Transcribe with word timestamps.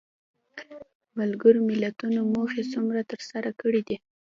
ملګرو 1.17 1.59
ملتونو 1.69 2.19
موخې 2.33 2.63
څومره 2.73 3.01
تر 3.11 3.21
سره 3.31 3.49
کړې 3.61 3.81
دي؟ 3.87 3.95